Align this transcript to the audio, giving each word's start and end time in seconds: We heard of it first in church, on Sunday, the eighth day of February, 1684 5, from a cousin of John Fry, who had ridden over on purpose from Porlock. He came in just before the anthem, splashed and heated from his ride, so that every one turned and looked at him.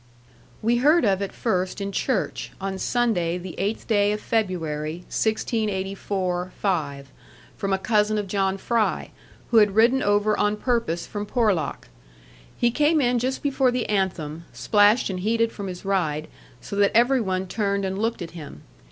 We 0.63 0.77
heard 0.77 1.05
of 1.05 1.21
it 1.21 1.31
first 1.31 1.79
in 1.79 1.91
church, 1.91 2.53
on 2.59 2.79
Sunday, 2.79 3.37
the 3.37 3.53
eighth 3.59 3.85
day 3.87 4.11
of 4.11 4.19
February, 4.19 5.03
1684 5.13 6.51
5, 6.57 7.11
from 7.55 7.71
a 7.71 7.77
cousin 7.77 8.17
of 8.17 8.25
John 8.27 8.57
Fry, 8.57 9.11
who 9.51 9.57
had 9.57 9.75
ridden 9.75 10.01
over 10.01 10.35
on 10.35 10.57
purpose 10.57 11.05
from 11.05 11.27
Porlock. 11.27 11.89
He 12.57 12.71
came 12.71 12.99
in 12.99 13.19
just 13.19 13.43
before 13.43 13.69
the 13.69 13.87
anthem, 13.89 14.45
splashed 14.51 15.11
and 15.11 15.19
heated 15.19 15.51
from 15.51 15.67
his 15.67 15.85
ride, 15.85 16.27
so 16.59 16.75
that 16.77 16.97
every 16.97 17.21
one 17.21 17.45
turned 17.45 17.85
and 17.85 17.99
looked 17.99 18.23
at 18.23 18.31
him. 18.31 18.63